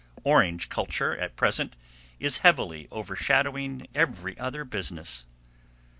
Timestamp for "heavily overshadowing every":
2.39-4.35